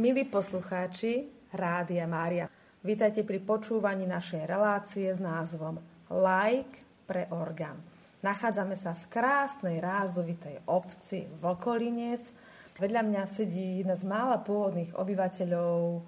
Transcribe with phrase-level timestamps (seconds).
[0.00, 2.48] Milí poslucháči Rádia Mária,
[2.80, 5.76] vítajte pri počúvaní našej relácie s názvom
[6.08, 7.76] Like pre orgán.
[8.24, 12.32] Nachádzame sa v krásnej rázovitej obci Vlkolinec.
[12.80, 16.00] Vedľa mňa sedí jedna z mála pôvodných obyvateľov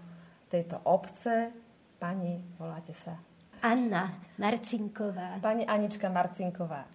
[0.48, 1.52] tejto obce.
[2.00, 3.20] Pani, voláte sa?
[3.60, 4.08] Anna
[4.40, 5.36] Marcinková.
[5.44, 6.88] Pani Anička Marcinková.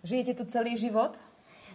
[0.00, 1.20] Žijete tu celý život?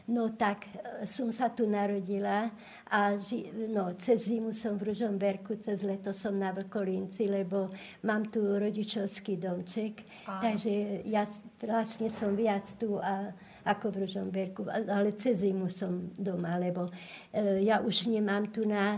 [0.09, 2.49] No tak e, som sa tu narodila
[2.89, 7.69] a ži, no, cez zimu som v Ružomberku, cez leto som na Vlkolínci, lebo
[8.01, 10.41] mám tu rodičovský domček, Áno.
[10.41, 11.29] takže ja
[11.61, 13.29] vlastne som viac tu a,
[13.69, 16.89] ako v Ružomberku, ale cez zimu som doma, lebo
[17.29, 18.97] e, ja už nemám tu na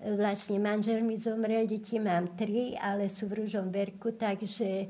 [0.00, 4.88] vlastne manžel mi zomrel, deti mám tri, ale sú v Ružomberku, takže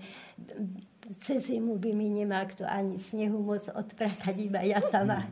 [1.18, 5.26] cez zimu by mi nemal kto ani snehu moc odpratať, iba ja sama.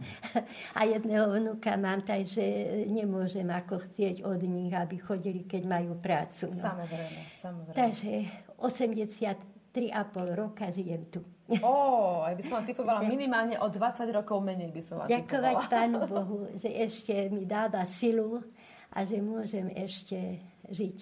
[0.75, 2.43] A jedného vnúka mám, takže
[2.91, 6.51] nemôžem ako chcieť od nich, aby chodili, keď majú prácu.
[6.51, 6.59] No.
[6.59, 7.77] Samozrejme, samozrejme.
[7.79, 8.13] Takže
[8.59, 11.23] 83,5 roka žijem tu.
[11.63, 15.57] Ó, aj by som vám typovala minimálne o 20 rokov menej by som vám Ďakovať
[15.71, 18.45] Pánu Bohu, že ešte mi dáva silu
[18.93, 20.97] a že môžem ešte žiť.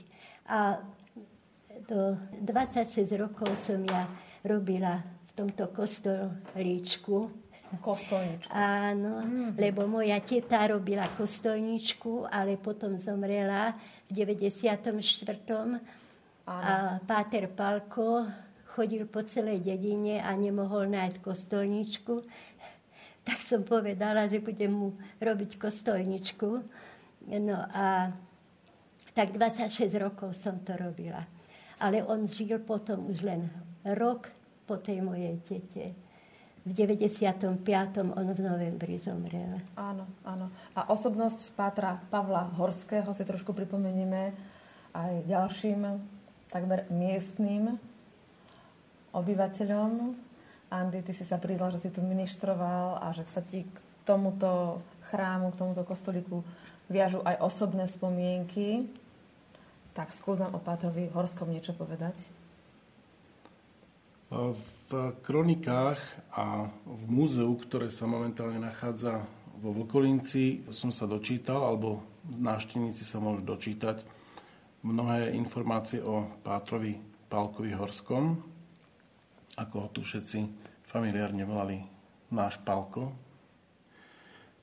[0.47, 0.78] A
[1.82, 4.06] do 26 rokov som ja
[4.47, 7.47] robila v tomto kostolíčku.
[7.83, 8.55] Kostolničku.
[8.55, 9.59] Áno, mm.
[9.59, 13.75] lebo moja teta robila kostolničku, ale potom zomrela
[14.07, 14.87] v 94.
[15.51, 15.83] Áno.
[16.47, 18.23] A páter Palko
[18.71, 22.23] chodil po celej dedine a nemohol nájsť kostolničku.
[23.27, 26.63] Tak som povedala, že budem mu robiť kostolničku.
[27.27, 28.15] No a
[29.17, 31.27] tak 26 rokov som to robila.
[31.81, 33.51] Ale on žil potom už len
[33.94, 34.32] rok
[34.66, 35.94] po tej mojej tete.
[36.66, 37.62] V 95.
[38.02, 39.62] on v novembri zomrel.
[39.78, 40.50] Áno, áno.
[40.74, 44.34] A osobnosť Pátra Pavla Horského si trošku pripomenieme
[44.91, 45.86] aj ďalším
[46.50, 47.78] takmer miestným
[49.14, 50.18] obyvateľom.
[50.66, 54.82] Andy, ty si sa priznal, že si tu ministroval a že sa ti k tomuto
[55.14, 56.42] chrámu, k tomuto kostolíku
[56.91, 58.91] viažu aj osobné spomienky.
[59.94, 62.18] Tak skús o Pátrovi Horskom niečo povedať.
[64.26, 64.91] V
[65.22, 66.03] kronikách
[66.34, 69.22] a v múzeu, ktoré sa momentálne nachádza
[69.62, 74.03] vo Vlkolinci, som sa dočítal, alebo návštevníci sa môžu dočítať
[74.82, 76.98] mnohé informácie o Pátrovi
[77.31, 78.38] Pálkovi Horskom,
[79.54, 80.38] ako ho tu všetci
[80.86, 81.82] familiárne volali
[82.34, 83.15] náš Pálko.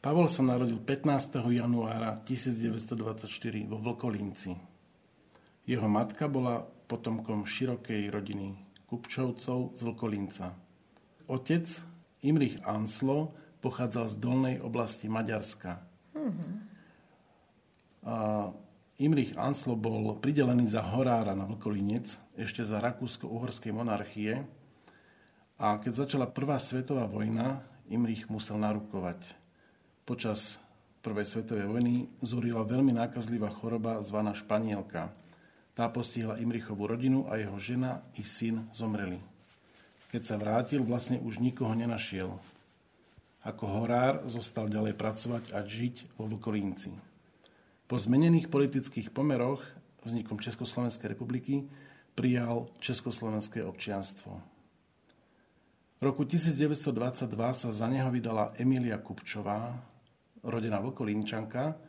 [0.03, 1.40] Pavol sa narodil 15.
[1.40, 3.32] januára 1924
[3.64, 4.52] vo Vlkolínci.
[5.64, 8.63] Jeho matka bola potomkom širokej rodiny
[8.93, 10.53] Kupčovcov z Vlkolinca.
[11.25, 11.66] Otec
[12.22, 13.34] Imrich Anslo
[13.66, 15.81] pochádzal z dolnej oblasti Maďarska.
[16.13, 16.51] Mm-hmm.
[18.05, 18.16] A
[19.01, 22.05] Imrich Anslo bol pridelený za horára na Vlkolinec
[22.37, 24.45] ešte za Rakúsko-Uhorskej monarchie
[25.57, 29.25] a keď začala prvá svetová vojna, Imrich musel narukovať.
[30.05, 30.61] Počas
[31.01, 35.09] prvej svetovej vojny zúrila veľmi nákazlivá choroba zvaná španielka–
[35.73, 39.17] tá postihla Imrichovú rodinu a jeho žena i syn zomreli.
[40.14, 42.37] Keď sa vrátil, vlastne už nikoho nenašiel.
[43.43, 46.93] Ako horár zostal ďalej pracovať a žiť vo Vlkolínci.
[47.90, 49.59] Po zmenených politických pomeroch
[50.05, 51.66] vznikom Československej republiky
[52.14, 54.37] prijal československé občianstvo.
[55.97, 56.93] V roku 1922
[57.58, 59.73] sa za neho vydala Emília Kupčová,
[60.43, 61.79] rodená Vlkolínčanka,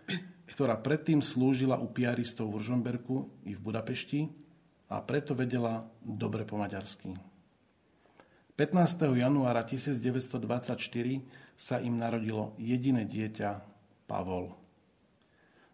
[0.44, 4.28] ktorá predtým slúžila u piaristov v Ružomberku i v Budapešti
[4.92, 7.16] a preto vedela dobre po maďarsky.
[8.54, 9.18] 15.
[9.18, 10.78] januára 1924
[11.58, 13.66] sa im narodilo jediné dieťa
[14.06, 14.54] Pavol.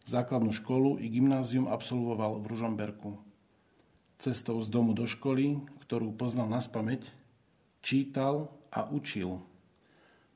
[0.08, 3.20] Základnú školu i gymnázium absolvoval v Ružomberku.
[4.16, 7.04] Cestou z domu do školy, ktorú poznal na spameť,
[7.84, 9.44] čítal a učil.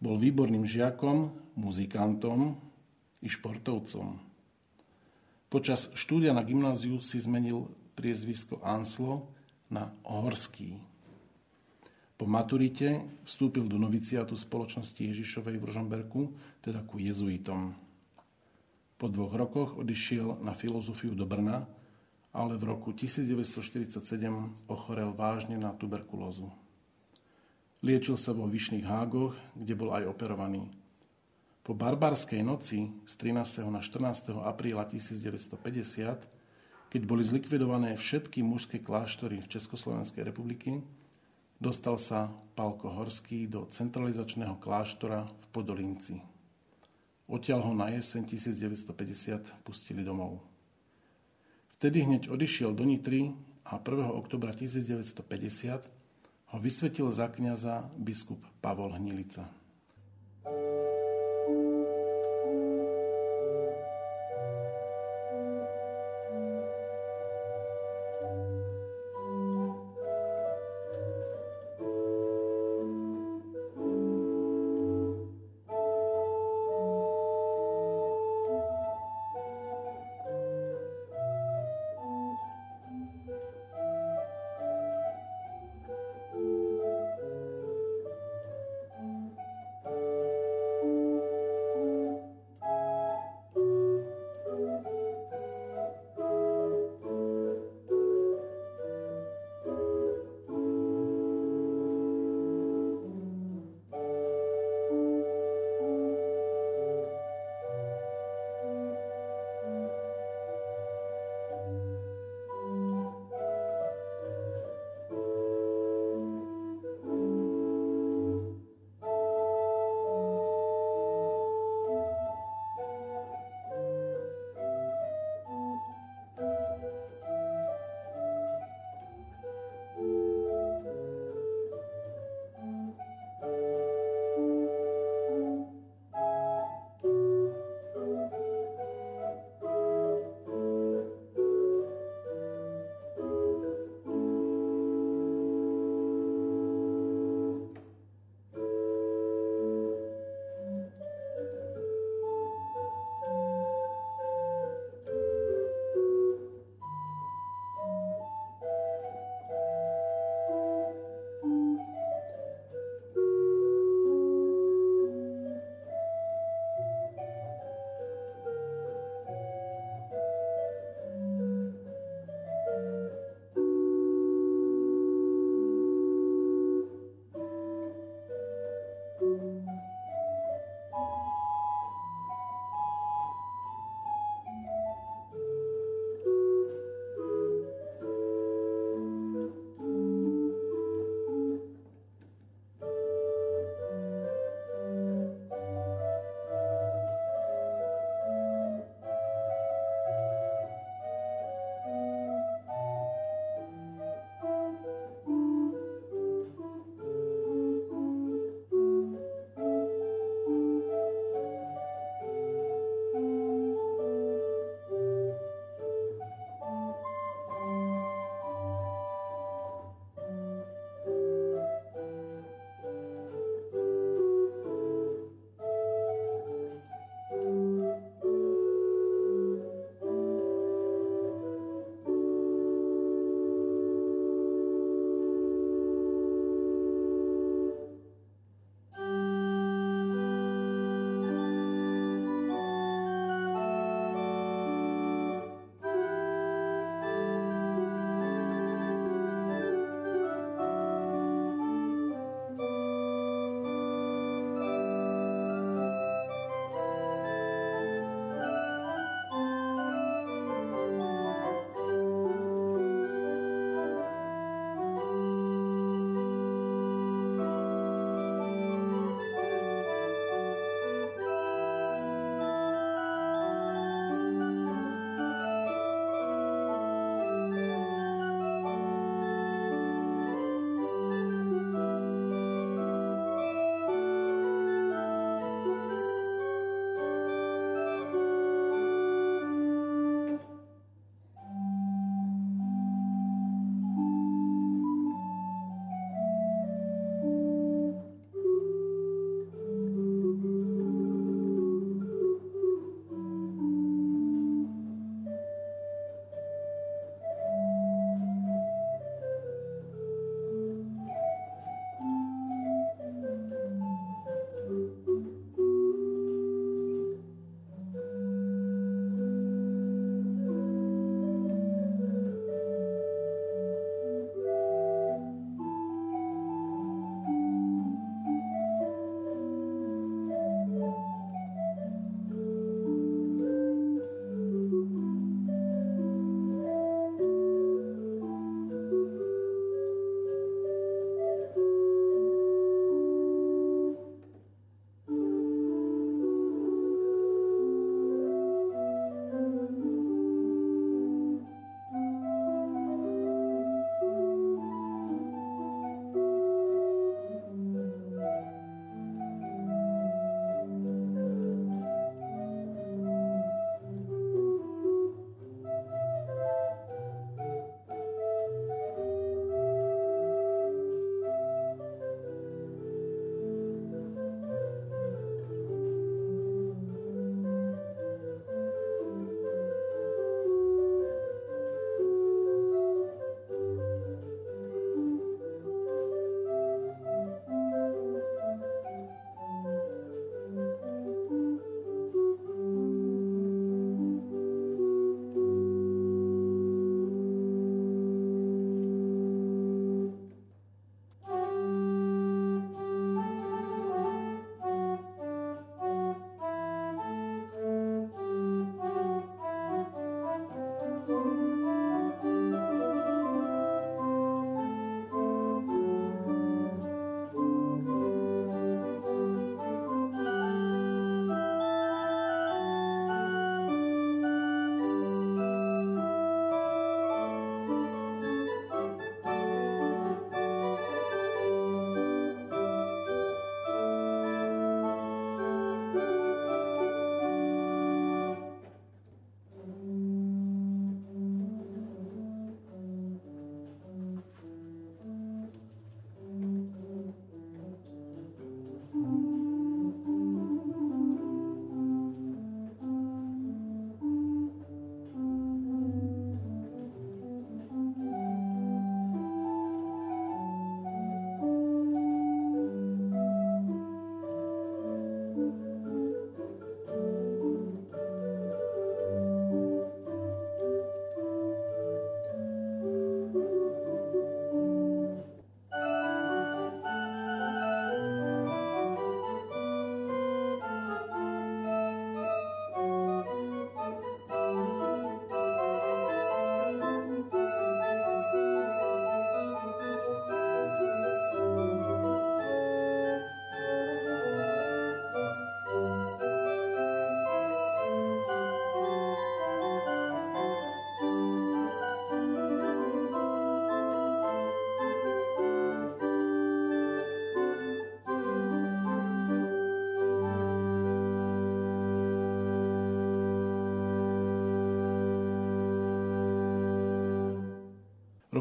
[0.04, 2.60] Bol výborným žiakom, muzikantom,
[3.24, 4.20] i športovcom.
[5.54, 9.30] Počas štúdia na gymnáziu si zmenil priezvisko Anslo
[9.70, 10.74] na Horský.
[12.18, 16.20] Po maturite vstúpil do noviciátu spoločnosti Ježišovej v Ružomberku,
[16.58, 17.70] teda ku jezuitom.
[18.98, 21.62] Po dvoch rokoch odišiel na filozofiu do Brna,
[22.34, 24.02] ale v roku 1947
[24.66, 26.50] ochorel vážne na tuberkulózu.
[27.78, 30.66] Liečil sa vo Vyšných hágoch, kde bol aj operovaný.
[31.64, 33.64] Po barbarskej noci z 13.
[33.72, 34.36] na 14.
[34.36, 36.28] apríla 1950,
[36.92, 40.84] keď boli zlikvidované všetky mužské kláštory v Československej republiky,
[41.56, 46.20] dostal sa Palko Horský do centralizačného kláštora v Podolinci.
[47.32, 50.44] Odtiaľ ho na jeseň 1950 pustili domov.
[51.80, 53.32] Vtedy hneď odišiel do Nitry
[53.64, 54.04] a 1.
[54.12, 55.80] oktobra 1950
[56.52, 59.63] ho vysvetil za kniaza biskup Pavol Hnilica.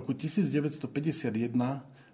[0.04, 1.32] Roku 1951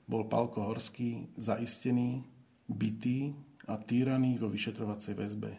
[0.05, 2.21] bol Palko Horský zaistený,
[2.69, 3.33] bytý
[3.65, 5.57] a týraný vo vyšetrovacej väzbe.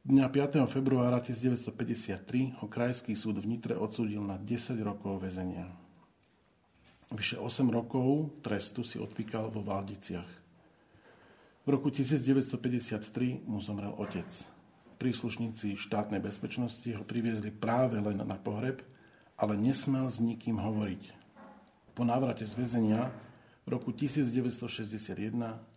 [0.00, 0.64] Dňa 5.
[0.64, 5.68] februára 1953 ho Krajský súd v Nitre odsúdil na 10 rokov väzenia.
[7.12, 10.32] Vyše 8 rokov trestu si odpíkal vo Valdiciach.
[11.60, 14.32] V roku 1953 mu zomrel otec.
[14.96, 18.80] Príslušníci štátnej bezpečnosti ho priviezli práve len na pohreb,
[19.40, 21.16] ale nesmel s nikým hovoriť.
[21.96, 23.08] Po návrate z väzenia
[23.64, 25.16] v roku 1961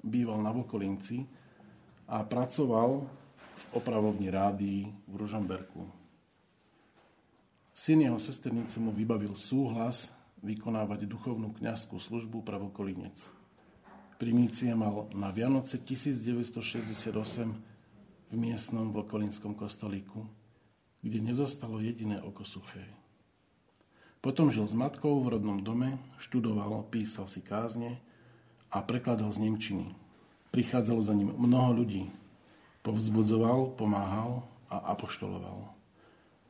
[0.03, 1.23] býval na Vokolinci
[2.11, 3.07] a pracoval
[3.53, 5.87] v opravovni rádií v Ružomberku.
[7.73, 10.11] Syn jeho sesternice mu vybavil súhlas
[10.43, 13.15] vykonávať duchovnú kňazskú službu pre Vokolinec.
[14.19, 17.15] Primície mal na Vianoce 1968
[18.29, 20.27] v miestnom vlkolinskom kostolíku,
[20.99, 23.02] kde nezostalo jediné oko suché.
[24.23, 27.99] Potom žil s matkou v rodnom dome, študoval, písal si kázne
[28.71, 29.91] a prekladal z Nemčiny.
[30.55, 32.07] Prichádzalo za ním mnoho ľudí.
[32.87, 35.67] Povzbudzoval, pomáhal a apoštoloval.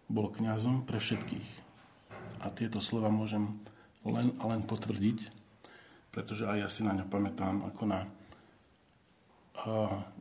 [0.06, 1.50] Bol kňazom pre všetkých.
[2.46, 3.50] A tieto slova môžem
[4.06, 5.34] len a len potvrdiť,
[6.14, 8.06] pretože aj ja si na ňa pamätám ako na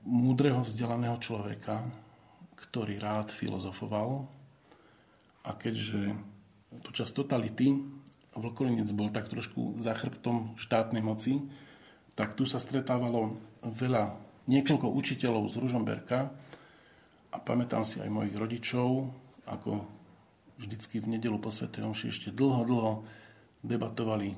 [0.08, 1.84] múdreho, vzdelaného človeka,
[2.56, 4.24] ktorý rád filozofoval
[5.44, 6.16] a keďže
[6.80, 7.76] počas totality
[8.32, 11.36] Vlkolinec bol tak trošku za chrbtom štátnej moci,
[12.16, 14.16] tak tu sa stretávalo veľa,
[14.48, 16.32] niekoľko učiteľov z Ružomberka
[17.28, 19.12] a pamätám si aj mojich rodičov,
[19.44, 19.84] ako
[20.56, 22.92] vždycky v nedelu po Svetej Omši ešte dlho, dlho
[23.60, 24.32] debatovali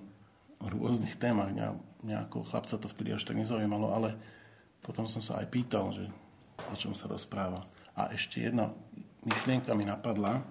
[0.58, 1.54] rôznych témach.
[2.02, 4.18] Nejako chlapca to vtedy až tak nezaujímalo, ale
[4.82, 6.10] potom som sa aj pýtal, že
[6.58, 7.62] o čom sa rozpráva.
[7.94, 8.74] A ešte jedna
[9.22, 10.42] myšlienka mi napadla,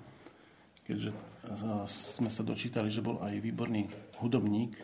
[0.87, 1.11] keďže
[1.87, 3.87] sme sa dočítali, že bol aj výborný
[4.23, 4.79] hudobník.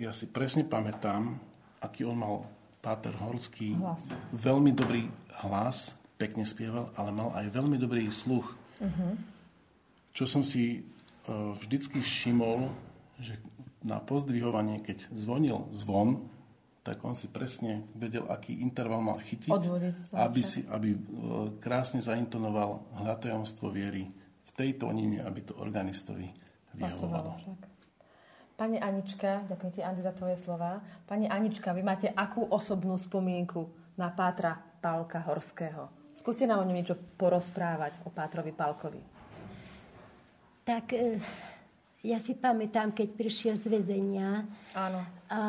[0.00, 1.36] Ja si presne pamätám,
[1.84, 2.36] aký on mal
[2.84, 3.76] Páter Horský.
[3.80, 4.04] Hlas.
[4.36, 5.08] Veľmi dobrý
[5.44, 8.44] hlas, pekne spieval, ale mal aj veľmi dobrý sluch.
[8.80, 9.16] Uh-huh.
[10.12, 12.68] Čo som si uh, vždycky všimol,
[13.16, 13.40] že
[13.84, 16.28] na pozdvihovanie, keď zvonil zvon,
[16.84, 19.48] tak on si presne vedel, aký interval mal chytiť,
[20.12, 20.98] aby, si, aby e,
[21.56, 24.04] krásne zaintonoval hľatajomstvo viery
[24.54, 26.30] v tej tónine, aby to organistovi
[26.78, 27.42] vyhovovalo.
[28.54, 30.78] Pani Anička, ďakujem ti, Andy, za tvoje slova.
[31.10, 33.66] Pani Anička, vy máte akú osobnú spomienku
[33.98, 35.90] na Pátra Pálka Horského?
[36.14, 39.02] Skúste nám o ňom niečo porozprávať, o Pátrovi Pálkovi.
[40.62, 41.18] Tak e,
[42.06, 44.46] ja si pamätám, keď prišiel z vedenia.
[44.70, 45.02] Áno.
[45.26, 45.40] A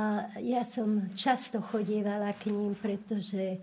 [0.41, 3.62] ja som často chodievala k ním, pretože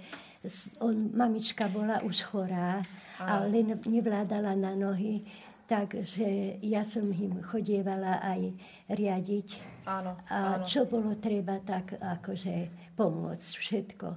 [0.79, 2.79] on, mamička bola už chorá
[3.27, 5.23] a len nevládala na nohy.
[5.67, 8.53] Takže ja som im chodievala aj
[8.93, 9.49] riadiť.
[9.89, 10.69] Áno, a áno.
[10.69, 14.09] čo bolo treba, tak akože pomôcť všetko.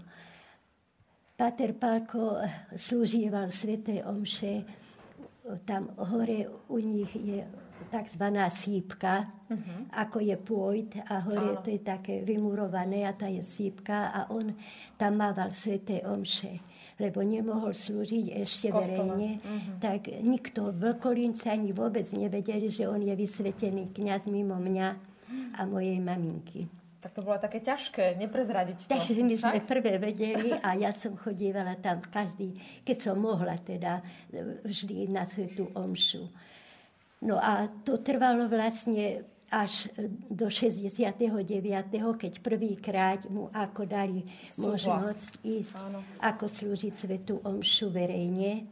[1.36, 2.44] Pater Palko
[2.76, 4.68] slúžieval Sveté Omše.
[5.63, 7.39] Tam hore u nich je
[7.91, 8.26] tzv.
[8.50, 9.80] sípka, uh-huh.
[9.94, 11.63] ako je pôjt a hore Áno.
[11.63, 14.52] to je také vymurované a tá je sípka a on
[14.98, 16.60] tam mával sveté omše
[16.95, 19.77] lebo nemohol slúžiť ešte verejne, uh-huh.
[19.84, 24.88] tak nikto v Vlkolince ani vôbec nevedeli, že on je vysvetený kňaz mimo mňa
[25.60, 26.71] a mojej maminky.
[27.03, 28.89] Tak to bolo také ťažké, neprezradiť to.
[28.89, 34.01] Takže my sme prvé vedeli a ja som chodievala tam každý, keď som mohla teda
[34.65, 36.25] vždy na svetú omšu.
[37.21, 39.21] No a to trvalo vlastne
[39.56, 39.88] až
[40.28, 41.15] do 69.,
[42.20, 44.20] keď prvýkrát mu ako dali
[44.60, 46.04] možnosť ísť, Áno.
[46.20, 48.68] ako slúžiť svetu omšu verejne.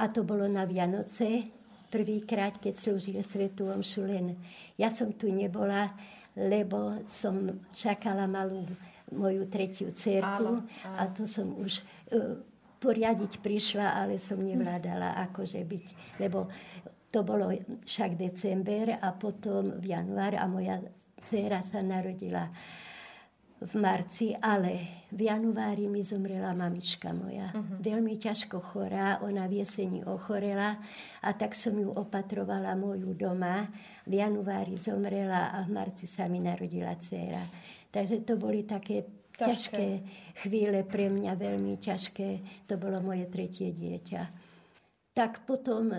[0.00, 1.52] A to bolo na Vianoce,
[1.92, 4.40] prvýkrát, keď slúžil svetu omšu len.
[4.80, 5.92] Ja som tu nebola,
[6.32, 8.64] lebo som čakala malú
[9.12, 11.84] moju tretiu cerku a to som už
[12.16, 12.40] uh,
[12.80, 15.86] poriadiť prišla, ale som nevládala akože byť,
[16.18, 16.48] lebo
[17.12, 17.52] to bolo
[17.84, 20.80] však december a potom v január a moja
[21.20, 22.48] dcera sa narodila
[23.62, 27.54] v marci, ale v januári mi zomrela mamička moja.
[27.54, 27.78] Uh-huh.
[27.78, 30.82] Veľmi ťažko chorá, ona v jeseni ochorela
[31.22, 33.70] a tak som ju opatrovala moju doma.
[34.02, 37.46] V januári zomrela a v marci sa mi narodila dcera.
[37.92, 39.86] Takže to boli také ťažké, ťažké
[40.42, 42.28] chvíle pre mňa, veľmi ťažké.
[42.66, 44.22] To bolo moje tretie dieťa.
[45.14, 45.94] Tak potom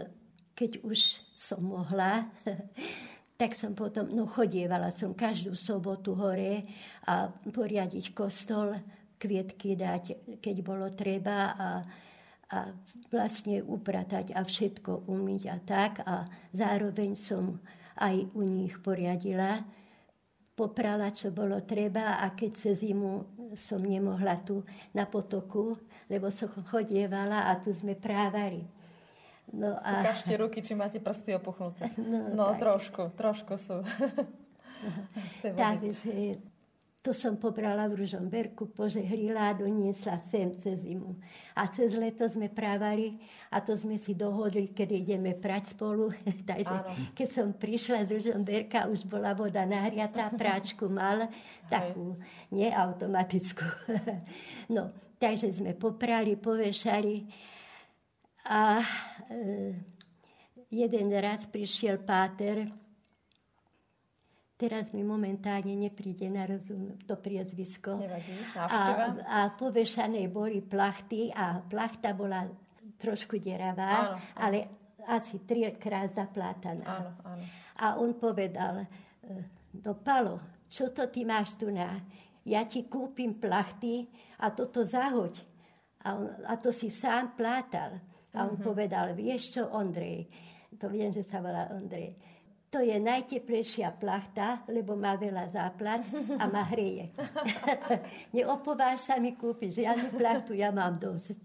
[0.53, 2.29] keď už som mohla,
[3.41, 6.63] tak som potom, no chodievala som každú sobotu hore
[7.09, 8.77] a poriadiť kostol,
[9.23, 10.03] kvietky dať,
[10.43, 11.69] keď bolo treba a,
[12.51, 12.57] a
[13.07, 15.93] vlastne upratať a všetko umyť a tak.
[16.03, 17.55] A zároveň som
[17.95, 19.63] aj u nich poriadila.
[20.53, 23.25] Poprala, čo bolo treba a keď cez zimu
[23.57, 24.61] som nemohla tu
[24.93, 25.73] na potoku,
[26.11, 28.82] lebo som chodievala a tu sme právali.
[29.53, 30.01] No a...
[30.01, 31.93] Ukážte ruky, či máte prsty opuchnuté.
[32.01, 33.85] No, no trošku, trošku sú.
[35.55, 36.41] Takže
[37.03, 41.19] to som pobrala v Ružomberku, požehlila a doniesla sem cez zimu.
[41.51, 43.19] A cez leto sme právali
[43.51, 46.09] a to sme si dohodli, keď ideme prať spolu.
[46.49, 46.89] Takže Áno.
[47.13, 51.29] keď som prišla z Ružomberka, už bola voda nahriatá, práčku mal,
[51.67, 52.17] takú
[52.49, 53.67] neautomatickú.
[54.73, 57.51] no, takže sme poprali, povešali
[58.47, 58.83] a
[59.31, 59.73] e,
[60.71, 62.67] jeden raz prišiel páter,
[64.53, 67.99] Teraz mi momentálne nepríde na rozum to priezvisko.
[67.99, 72.47] Nevadí, a, a povešané boli plachty a plachta bola
[72.95, 74.39] trošku deravá, áno, áno.
[74.39, 74.57] ale
[75.09, 76.85] asi trikrát zaplátaná.
[76.85, 77.43] Áno, áno.
[77.75, 78.87] A on povedal,
[79.83, 80.39] no Palo,
[80.71, 81.99] čo to ty máš tu na?
[82.47, 84.07] Ja ti kúpim plachty
[84.39, 85.43] a toto zahoď.
[86.07, 87.99] A, on, a to si sám plátal.
[88.33, 88.65] A on uh-huh.
[88.65, 90.25] povedal, vieš čo, Ondrej,
[90.81, 92.17] to viem, že sa volá Ondrej,
[92.73, 96.01] to je najteplejšia plachta, lebo má veľa záplat
[96.41, 97.13] a ma hreje.
[98.35, 101.37] Neopováž sa mi kúpiť žiadnu plachtu, ja mám dosť.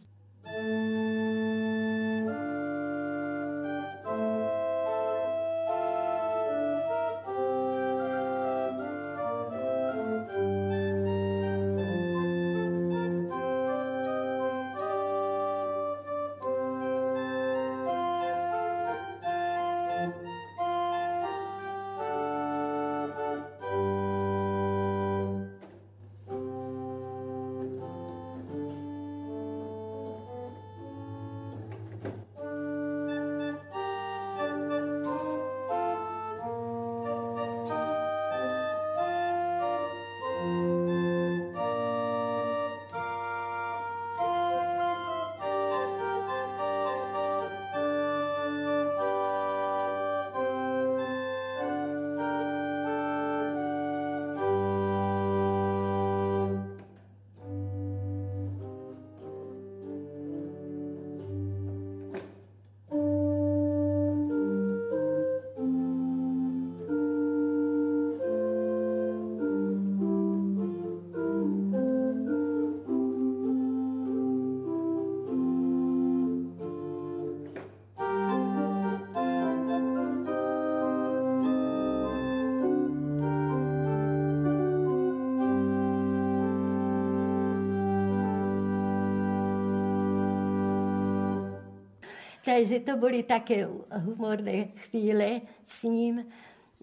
[92.49, 96.25] Takže to boli také humorné chvíle s ním.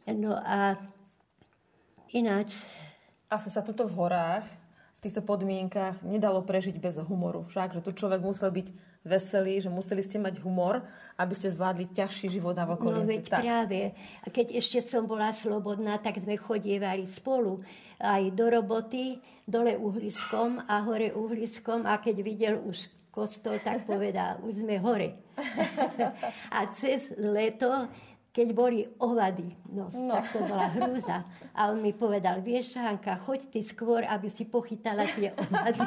[0.05, 0.77] No a
[2.13, 2.53] ináč...
[3.25, 4.45] Asi sa tuto v horách,
[4.95, 7.41] v týchto podmienkach nedalo prežiť bez humoru.
[7.49, 8.67] Však, že tu človek musel byť
[9.01, 10.85] veselý, že museli ste mať humor,
[11.17, 13.01] aby ste zvládli ťažší život na okolí.
[13.01, 13.41] No veď tak.
[13.41, 13.97] práve.
[14.21, 17.65] A keď ešte som bola slobodná, tak sme chodievali spolu
[17.97, 19.17] aj do roboty,
[19.49, 25.15] dole uhliskom a hore uhliskom a keď videl už kostol, tak povedal, už sme hore.
[26.57, 27.87] a cez leto,
[28.35, 30.19] keď boli ovady, no, no.
[30.19, 31.23] tak to bola hrúza.
[31.55, 35.79] A on mi povedal, vieš, Hanka, choď ty skôr, aby si pochytala tie ovady.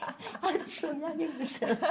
[0.46, 1.74] a čo ja nemusela.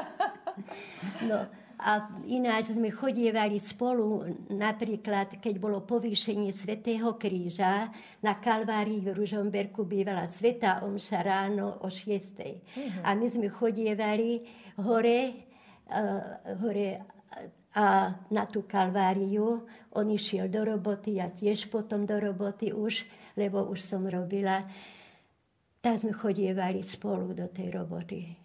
[1.28, 1.44] No,
[1.76, 7.92] a ináč sme chodievali spolu, napríklad, keď bolo povýšenie Svetého kríža,
[8.24, 12.00] na Kalvárii v Ružomberku bývala Sveta Omša ráno o 6.
[12.00, 13.04] Uh-huh.
[13.04, 14.48] A my sme chodievali
[14.80, 15.20] hore,
[15.92, 17.04] uh, hore
[17.76, 19.68] a na tú Kalváriu.
[19.92, 23.04] On išiel do roboty, ja tiež potom do roboty už,
[23.36, 24.64] lebo už som robila.
[25.84, 28.45] Tak sme chodievali spolu do tej roboty.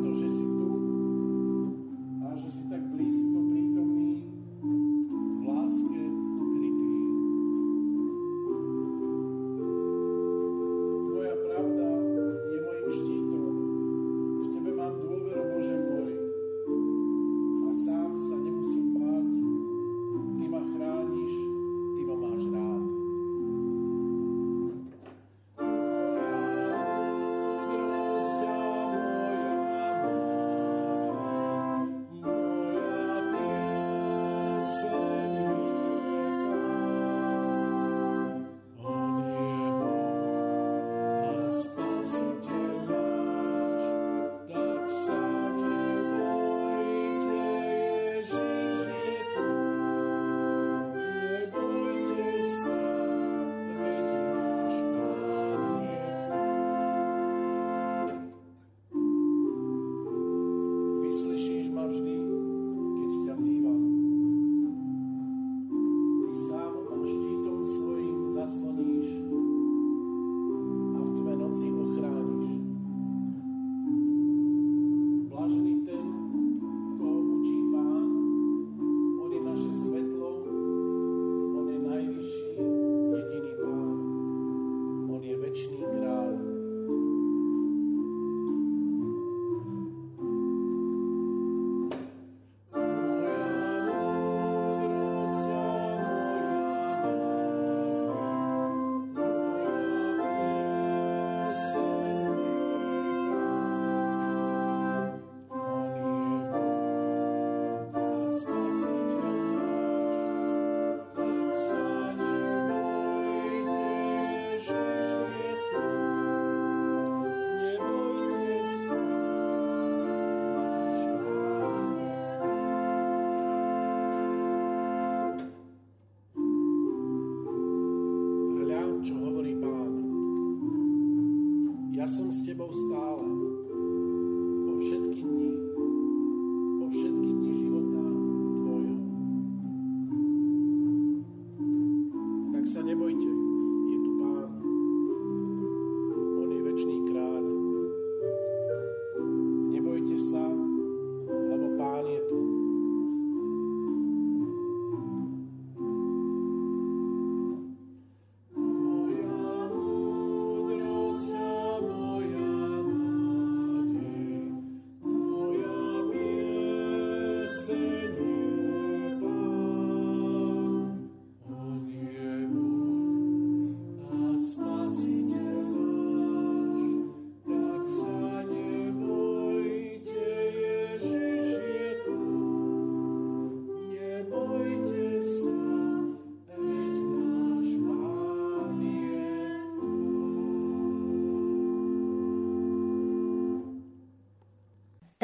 [0.00, 0.49] дуже сильно.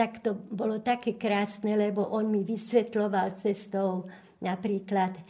[0.06, 4.06] Tak to bolo také krásne, lebo on mi vysvetloval cestou
[4.38, 5.22] napríklad e,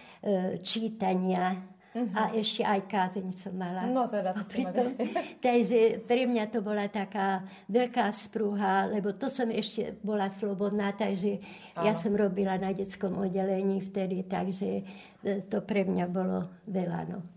[0.60, 1.64] čítania
[1.96, 3.88] a ešte aj kázeň som mala.
[3.88, 5.00] No teda, to Pritom,
[5.48, 7.40] takže pre mňa to bola taká
[7.72, 11.40] veľká sprúha, lebo to som ešte bola slobodná, takže
[11.80, 14.84] ja som robila na detskom oddelení vtedy, takže
[15.24, 17.00] e, to pre mňa bolo veľa.
[17.08, 17.36] No.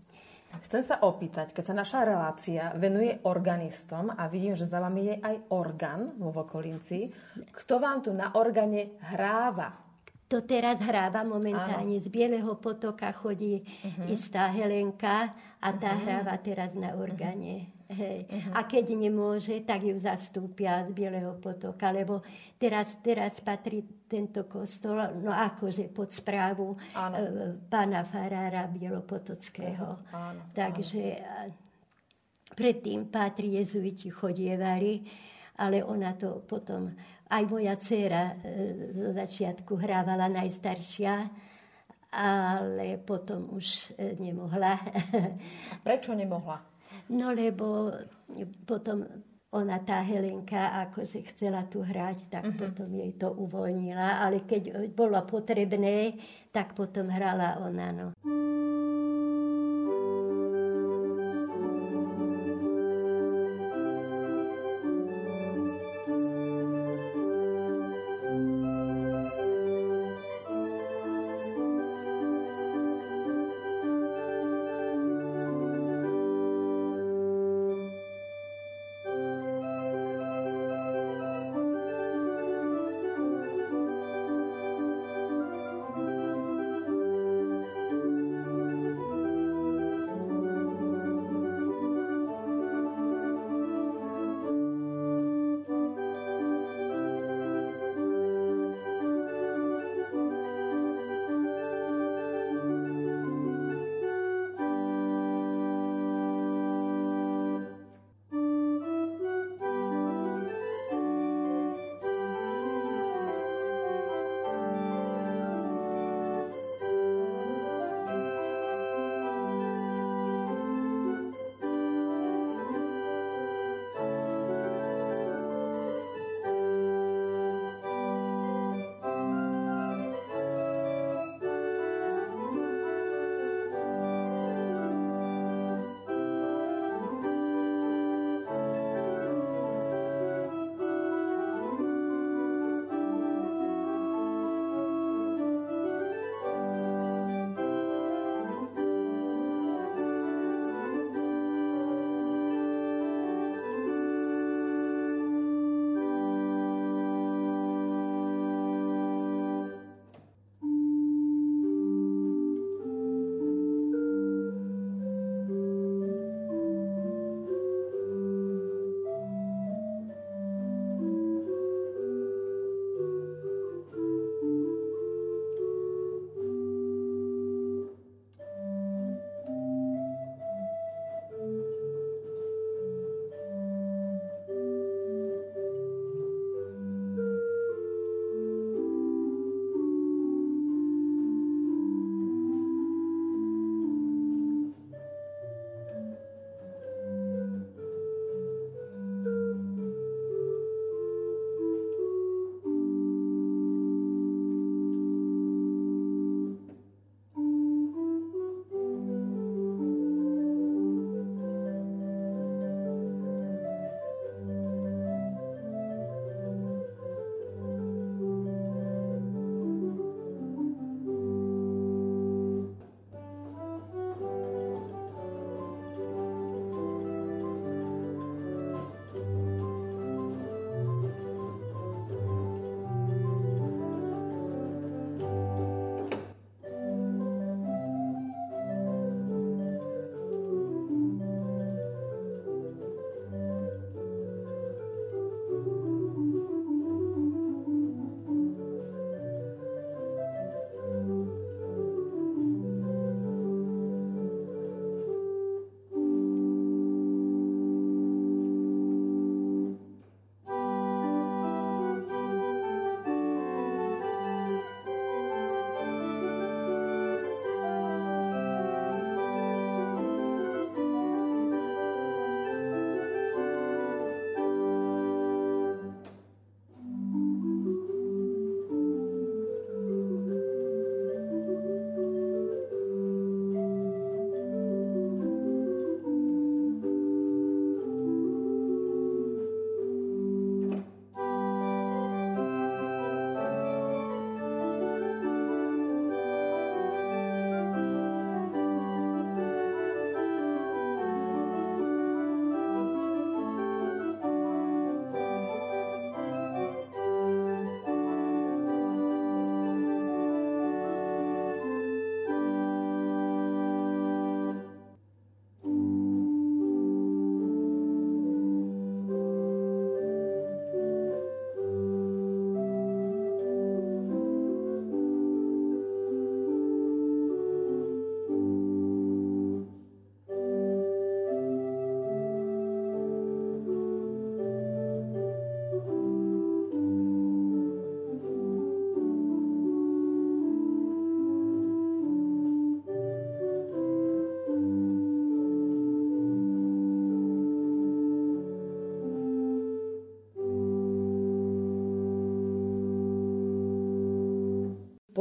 [0.50, 5.16] Chcem sa opýtať, keď sa naša relácia venuje organistom a vidím, že za vami je
[5.18, 7.10] aj orgán vo Vokolinci,
[7.54, 9.70] kto vám tu na organe hráva?
[10.26, 11.98] To teraz hráva momentálne.
[11.98, 14.06] Z Bieleho potoka chodí Mhm.
[14.06, 17.74] istá Helenka a tá hráva teraz na organe.
[17.90, 18.30] Hej.
[18.54, 22.22] A keď nemôže, tak ju zastúpia z Bieleho potoka, lebo
[22.54, 27.14] teraz, teraz patrí tento kostol, no akože pod správu Áno.
[27.18, 27.22] e,
[27.66, 30.06] pána farára Bielopotockého.
[30.14, 31.50] Áno, Takže a,
[32.54, 35.02] predtým patrí jezuiti chodievali,
[35.58, 36.94] ale ona to potom,
[37.26, 38.34] aj moja dcéra e,
[38.94, 41.26] zo začiatku hrávala najstaršia,
[42.14, 44.78] ale potom už e, nemohla.
[45.86, 46.70] Prečo nemohla?
[47.10, 47.90] No lebo
[48.66, 49.02] potom
[49.50, 55.18] ona, tá Helenka, akože chcela tu hrať, tak potom jej to uvoľnila, ale keď bolo
[55.26, 56.14] potrebné,
[56.54, 57.90] tak potom hrala ona.
[57.90, 58.06] No.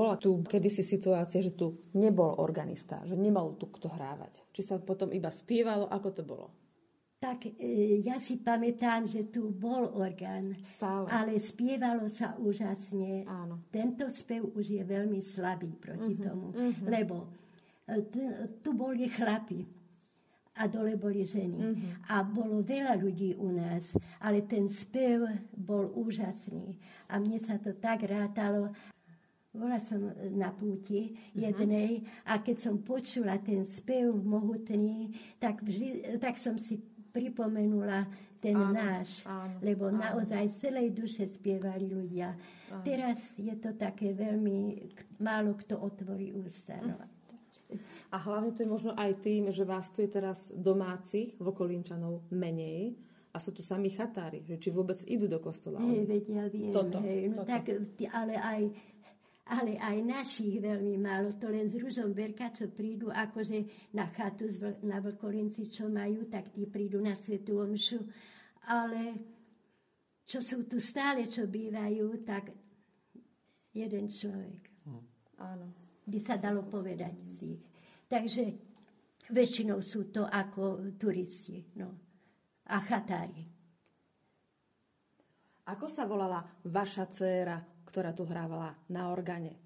[0.10, 4.42] Bola tu kedysi situácia, že tu nebol organista, že nemal tu kto hrávať?
[4.50, 6.48] Či sa potom iba spievalo, ako to bolo?
[7.20, 11.06] Tak e, ja si pamätám, že tu bol orgán, Stále.
[11.12, 13.28] ale spievalo sa úžasne.
[13.28, 13.62] Áno.
[13.70, 16.48] Tento spev už je veľmi slabý proti Mhm, tomu,
[16.82, 17.30] lebo
[17.86, 18.34] e, t-
[18.64, 19.62] tu boli chlapi
[20.56, 21.60] a dole boli ženy.
[21.60, 21.88] Mhm.
[22.08, 23.94] A bolo veľa ľudí u nás,
[24.24, 26.80] ale ten spev bol úžasný.
[27.12, 28.72] A mne sa to tak rátalo.
[29.60, 30.00] Bola som
[30.32, 36.80] na púti jednej a keď som počula ten spev mohutný, tak, vždy, tak som si
[37.12, 38.08] pripomenula
[38.40, 40.00] ten Áno, náš, áno, lebo áno.
[40.00, 42.32] naozaj z celej duše spievali ľudia.
[42.88, 44.88] Teraz je to také veľmi,
[45.20, 46.80] málo kto otvorí ústa.
[46.80, 46.96] No.
[48.10, 52.96] A hlavne to je možno aj tým, že vás tu je teraz domácich Vokolínčanov menej
[53.30, 55.78] a sú tu sami chatári, že či vôbec idú do kostola.
[55.86, 57.52] Hej, vedia, viem, Toto, hej, no toto.
[57.52, 57.64] tak,
[58.10, 58.62] ale aj,
[59.50, 64.46] ale aj našich veľmi málo, to len z Ružomberka, čo prídu akože na chatu
[64.86, 67.98] na Vlkolinci, čo majú, tak tí prídu na Svetú Omšu,
[68.70, 69.18] ale
[70.30, 72.54] čo sú tu stále, čo bývajú, tak
[73.74, 74.62] jeden človek
[75.42, 75.68] Áno.
[76.06, 77.64] by sa dalo povedať z nich.
[78.06, 78.44] Takže
[79.34, 81.90] väčšinou sú to ako turisti no.
[82.70, 83.50] a chatári.
[85.70, 87.58] Ako sa volala vaša dcéra,
[87.90, 89.58] ktorá tu hrávala na organe?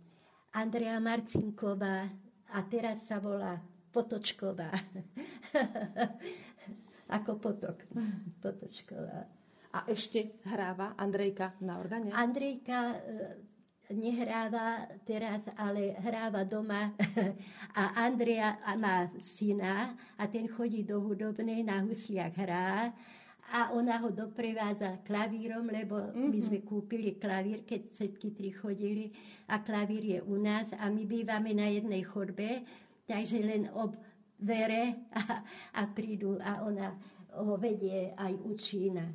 [0.56, 2.08] Andrea Marcinková
[2.56, 3.60] a teraz sa volá
[3.92, 4.72] Potočková.
[7.20, 7.84] Ako potok.
[8.40, 9.28] Potočková.
[9.74, 12.14] A ešte hráva Andrejka na organe?
[12.14, 12.98] Andrejka e,
[13.94, 16.94] nehráva teraz, ale hráva doma.
[17.82, 22.94] A Andrea má syna a ten chodí do hudobnej, na husliach hrá.
[23.52, 29.12] A ona ho doprevádza klavírom, lebo my sme kúpili klavír, keď všetky tri chodili.
[29.52, 32.64] A klavír je u nás a my bývame na jednej chodbe,
[33.06, 33.94] takže len ob
[34.39, 35.44] dvere a,
[35.78, 36.96] a prídu a ona
[37.34, 39.06] ho vedie aj učí na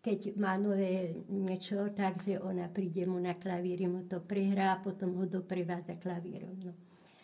[0.00, 5.12] keď má nové niečo, takže ona príde mu na klavíri, mu to prehrá a potom
[5.20, 6.56] ho doprevádza klavírom.
[6.64, 6.72] No.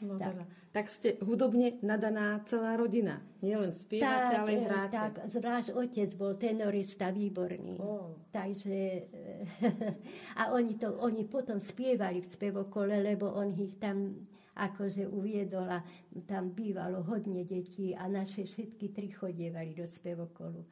[0.02, 0.34] No, tak.
[0.34, 0.44] teda.
[0.72, 3.24] tak ste hudobne nadaná celá rodina.
[3.40, 4.96] Nie len spievate, ale aj hráte.
[4.96, 7.80] tak, zvlášť otec bol tenorista výborný.
[7.80, 8.12] Ó.
[8.34, 9.64] Takže, eh,
[10.40, 14.26] a oni, to, oni potom spievali v spevokole, lebo on ich tam
[14.56, 15.84] akože uviedol a
[16.24, 20.64] tam bývalo hodne detí a naše všetky tri chodievali do spevokolu.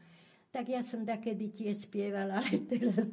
[0.49, 3.13] Tak ja som takedy tiež spievala, ale teraz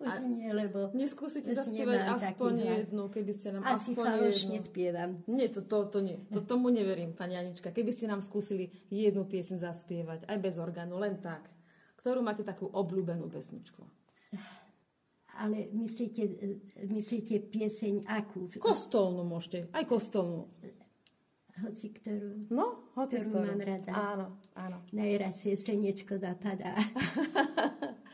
[0.00, 0.88] už A nie, lebo...
[0.96, 2.52] Neskúsite zaspievať aspoň
[2.88, 4.68] jednu, keby ste nám Asi aspoň falošne jednu.
[4.72, 5.10] spievam.
[5.28, 6.16] Nie, to, to, to nie.
[6.32, 7.68] To, tomu neverím, pani Anička.
[7.68, 11.52] Keby ste nám skúsili jednu piesň zaspievať, aj bez orgánu, len tak.
[12.00, 13.84] Ktorú máte takú obľúbenú pesničku?
[15.36, 16.22] Ale myslíte,
[16.88, 18.48] myslíte pieseň akú?
[18.56, 20.48] Kostolnú môžete, aj kostolnú.
[21.60, 22.48] Hoci ktorú.
[22.48, 23.92] No, hoci Ktorú mám rada.
[23.92, 24.26] Áno,
[24.56, 24.80] áno.
[24.96, 26.72] Najradšej slnečko zapadá.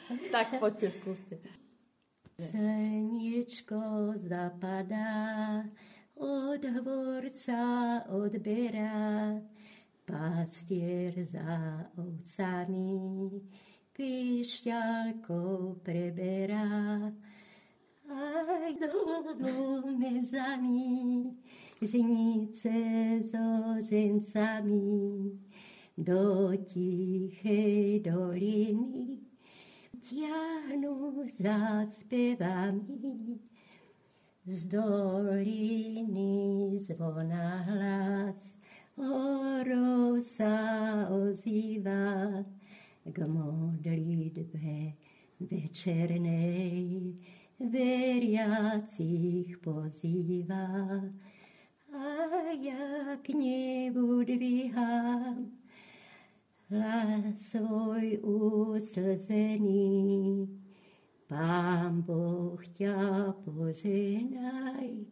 [0.07, 1.34] Tak poďte, skúste.
[2.37, 5.64] Slniečko zapadá,
[6.16, 9.41] od dvorca odberá,
[10.05, 13.41] pastier za ovcami,
[13.97, 17.09] pišťalkou preberá.
[18.05, 21.32] Aj dolu medzami,
[21.80, 22.76] žnice
[23.24, 25.32] so žencami,
[25.97, 29.24] do tichej doliny
[30.07, 33.42] ťahnu za spevami.
[34.46, 38.38] Z doliny zvona hlas,
[38.94, 40.54] horou sa
[41.11, 42.38] ozýva
[43.02, 44.94] k modlitbe
[45.42, 47.18] večernej,
[47.59, 51.02] veriacich pozýva.
[51.90, 52.07] A
[52.54, 55.65] ja k nebu dvíham
[56.70, 59.86] hlas svoj uslzený.
[61.26, 65.10] Pán Boh ťa poženaj,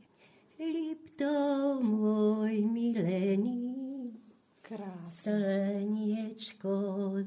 [0.54, 1.34] Lipto
[1.82, 4.14] môj milený.
[4.62, 5.10] Krásne.
[5.10, 6.72] Slniečko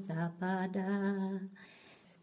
[0.08, 1.36] zapadá.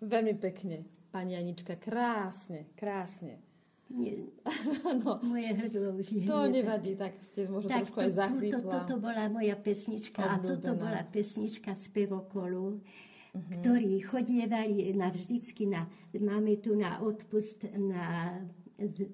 [0.00, 1.76] Veľmi pekne, pani Anička.
[1.76, 3.43] Krásne, krásne.
[3.86, 4.16] Nie,
[5.00, 8.16] No, moje hrdlo už je to nevadí, tak ste možno Tak trošku aj to, to,
[8.16, 8.72] zachrypla.
[8.72, 10.80] toto bola moja pesnička a toto Obľúbená.
[10.80, 12.80] bola pesnička z pevokolu,
[13.32, 13.50] Mhm.
[13.52, 18.38] ktorí chodievali na vždycky na, máme tu na odpust na
[18.78, 19.10] z,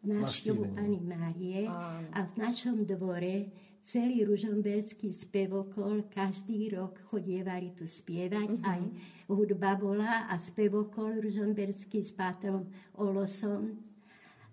[0.00, 0.70] návštevu.
[0.70, 2.06] Pani Márie Áno.
[2.08, 3.50] a v našom dvore
[3.80, 8.64] celý ružomberský spevokol každý rok chodievali tu spievať, Mhm.
[8.64, 8.80] aj
[9.26, 12.64] hudba bola a spevokol ružomberský s Pátrom
[12.94, 13.74] Olosom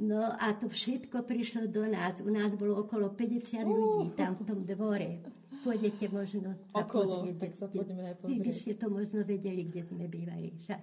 [0.01, 2.25] No a to všetko prišlo do nás.
[2.25, 5.21] U nás bolo okolo 50 ľudí tam v tom dvore.
[5.61, 8.33] Pôjdete možno Okolo, pozrieť, tak sa poďme aj pozrieť.
[8.33, 10.57] Vy by ste to možno vedeli, kde sme bývali.
[10.57, 10.81] Však.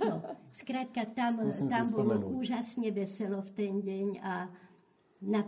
[0.00, 0.16] No,
[0.56, 4.48] skrátka, tam, tam bolo úžasne veselo v ten deň a
[5.28, 5.44] na,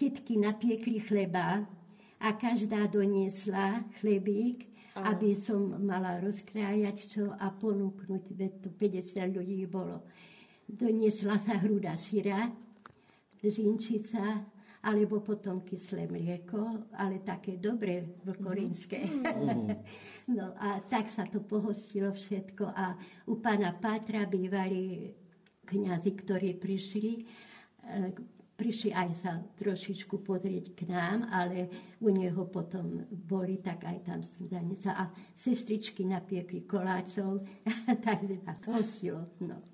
[0.00, 1.68] titky napiekli chleba
[2.16, 5.12] a každá doniesla chlebík, Aha.
[5.12, 10.00] aby som mala rozkrájať čo a ponúknuť, veď to 50 ľudí bolo.
[10.68, 12.48] Doniesla sa hruda syra,
[13.44, 14.54] žinčica,
[14.84, 19.00] alebo potom kyslé mlieko, ale také dobré vlkolínske.
[19.00, 19.68] Mm.
[20.36, 22.92] no a tak sa to pohostilo všetko a
[23.32, 25.08] u pána Pátra bývali
[25.64, 27.12] kňazi, ktorí prišli,
[27.80, 28.12] e,
[28.60, 31.72] prišli aj sa trošičku pozrieť k nám, ale
[32.04, 34.20] u neho potom boli, tak aj tam
[34.76, 37.40] sa a sestričky napiekli koláčov,
[38.04, 39.32] takže nás hostilo.
[39.40, 39.73] No.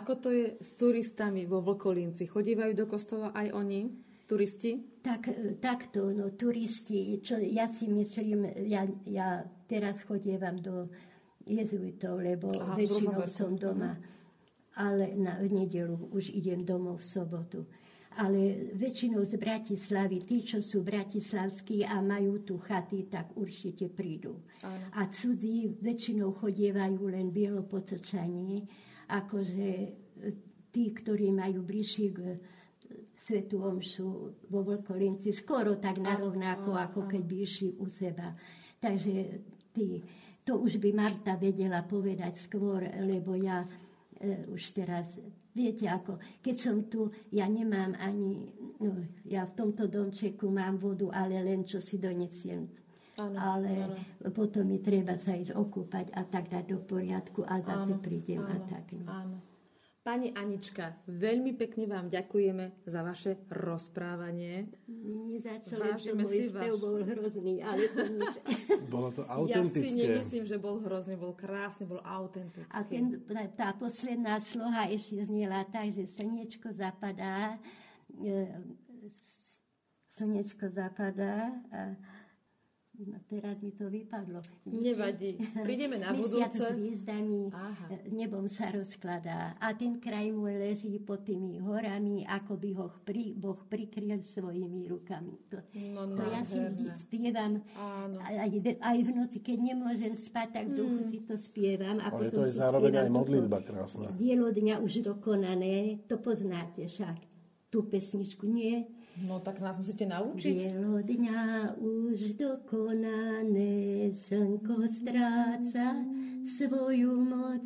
[0.00, 2.24] Ako to je s turistami vo Vlkolínci?
[2.24, 3.92] Chodívajú do kostola aj oni,
[4.24, 4.80] turisti?
[5.04, 10.88] Tak, e, takto, no turisti, čo ja si myslím, ja, ja teraz chodievam do
[11.44, 14.00] jezuitov, lebo Aha, väčšinou som doma,
[14.78, 17.60] ale na v nedelu už idem domov v sobotu.
[18.16, 24.42] Ale väčšinou z Bratislavy, tí, čo sú bratislavskí a majú tu chaty, tak určite prídu.
[24.66, 25.06] Aha.
[25.06, 28.66] A cudzí väčšinou chodievajú len bielopotočanie,
[29.10, 29.88] akože e,
[30.70, 32.36] tí, ktorí majú bližší k e,
[33.18, 34.08] Svetu Omšu
[34.48, 38.32] vo Vlkolinci, skoro tak narovnako, ako keď by išli u seba.
[38.80, 39.14] Takže
[39.74, 40.00] tí,
[40.46, 43.66] to už by Marta vedela povedať skôr, lebo ja
[44.16, 45.20] e, už teraz,
[45.52, 48.48] viete ako, keď som tu, ja nemám ani,
[48.80, 52.79] no, ja v tomto domčeku mám vodu, ale len čo si donesiem
[53.20, 54.30] Ano, ale ano.
[54.32, 58.40] potom mi treba sa ísť okúpať a tak dať do poriadku a zase ano, prídem
[58.40, 58.84] ano, a tak.
[58.96, 59.04] No.
[59.04, 59.36] Áno.
[60.00, 64.72] Pani Anička, veľmi pekne vám ďakujeme za vaše rozprávanie.
[64.88, 68.40] Nie za čo, len to môj spev bol hrozný, ale to nič.
[68.96, 69.84] Bolo to autentické.
[69.84, 72.72] Ja si nemyslím, že bol hrozný, bol krásny, bol autentický.
[72.72, 73.20] A ten,
[73.52, 77.60] tá posledná sloha ešte zniela tak, že slniečko zapadá,
[78.16, 78.56] e,
[80.16, 81.80] slniečko zapadá a
[83.26, 84.40] teraz mi to vypadlo.
[84.66, 85.40] Nevadí.
[85.66, 86.68] Prídeme na Mesiac budúce.
[86.68, 87.86] s hviezdami, Aha.
[88.08, 89.56] nebom sa rozkladá.
[89.56, 94.86] A ten kraj môj leží pod tými horami, ako by ho pri, Boh prikryl svojimi
[94.86, 95.34] rukami.
[95.48, 95.58] To,
[95.90, 98.18] No, to ja si vždy spievam Áno.
[98.20, 101.98] aj, aj v noci, keď nemôžem spať, tak v duchu si to spievam.
[101.98, 104.08] A Ale je potom to si zároveň aj modlitba krásna.
[104.12, 107.16] Dielo dňa už dokonané, to poznáte však.
[107.70, 108.90] Tú pesničku nie?
[109.16, 110.54] No tak nás musíte naučiť.
[110.54, 116.04] Dielo dňa už dokonané, slnko stráca
[116.46, 117.62] svoju moc.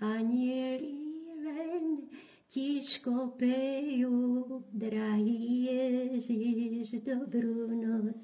[0.00, 0.94] Anieli
[1.44, 1.98] len
[2.48, 8.18] tiško pejú, drahý Ježiš, dobrú noc.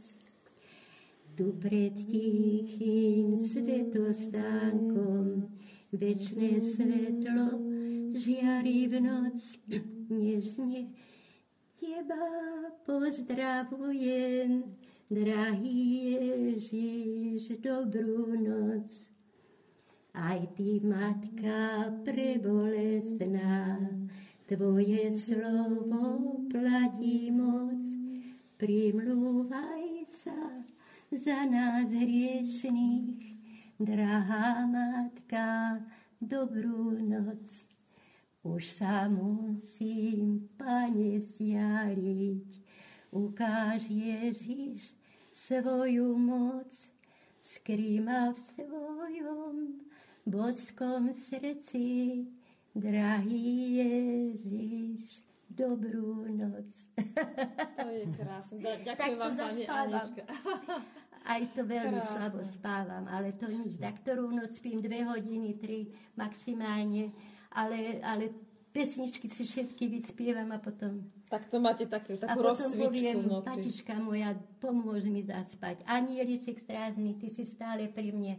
[1.36, 5.48] Tu pred tichým svetostánkom
[5.92, 7.60] večné svetlo
[8.12, 9.58] žiari v noc
[10.10, 10.90] nežne.
[11.80, 12.28] Teba
[12.84, 14.68] pozdravujem,
[15.08, 15.80] drahý
[16.12, 19.08] Ježiš, dobrú noc.
[20.12, 23.80] Aj ty, matka prebolesná,
[24.44, 27.80] tvoje slovo platí moc.
[28.60, 30.60] Primlúvaj sa
[31.08, 33.24] za nás hriešných,
[33.80, 35.80] drahá matka,
[36.20, 37.69] dobrú noc.
[38.40, 42.50] Už sa musím, pane, vzdialiť,
[43.12, 44.96] ukáž Ježiš
[45.28, 46.72] svoju moc,
[47.44, 49.56] skrýma v svojom
[50.24, 52.24] boskom srdci,
[52.72, 55.20] drahý Ježiš,
[55.52, 56.70] dobrú noc.
[57.76, 58.56] To je krásne.
[58.60, 59.62] Ďakujem to vám, pani.
[59.68, 60.22] Anička.
[61.36, 62.12] Aj to veľmi Krásne.
[62.16, 63.76] slabo spávam, ale to nič.
[63.76, 67.12] Tak ktorú noc spím dve hodiny, tri maximálne,
[67.50, 68.30] ale, ale
[68.70, 73.16] pesničky si všetky vyspievam a potom, Tak to máte takú, a takú potom rozcvičku poviem,
[73.18, 73.46] v noci.
[73.46, 74.30] patička moja,
[74.62, 75.82] pomôž mi zaspať.
[75.86, 78.38] Anieliček strážny, ty si stále pri mne.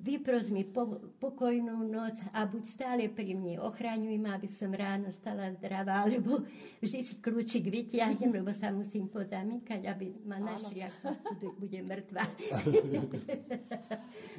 [0.00, 3.60] Vypros mi po, pokojnú noc a buď stále pri mne.
[3.60, 6.40] Ochraňuj ma, aby som ráno stala zdravá, lebo
[6.80, 12.24] vždy si kľúčik vyťahnem, lebo sa musím pozamykať, aby ma našli, ako bude- bude mŕtva.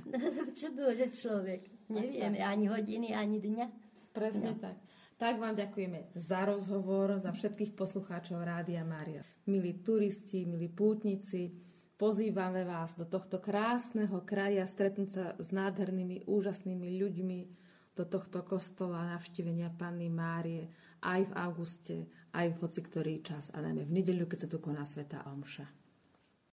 [0.09, 0.17] no,
[0.49, 1.61] čo môže človek?
[1.93, 3.65] Nevieme ani hodiny, ani dňa.
[4.17, 4.81] Presne tak.
[5.21, 9.21] Tak vám ďakujeme za rozhovor, za všetkých poslucháčov Rádia Mária.
[9.45, 11.53] Milí turisti, milí pútnici,
[12.01, 17.39] pozývame vás do tohto krásneho kraja stretnúť sa s nádhernými, úžasnými ľuďmi,
[17.93, 20.73] do tohto kostola navštívenia Panny Márie
[21.05, 21.97] aj v auguste,
[22.33, 25.80] aj v hoci ktorý čas a najmä v nedeľu, keď sa tu koná Sveta Omša.